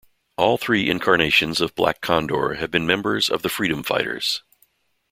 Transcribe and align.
All 0.35 0.57
three 0.57 0.89
incarnations 0.89 1.61
of 1.61 1.75
Black 1.75 2.01
Condor 2.01 2.55
have 2.55 2.71
been 2.71 2.87
members 2.87 3.29
of 3.29 3.43
the 3.43 3.49
Freedom 3.49 3.83
Fighters. 3.83 4.41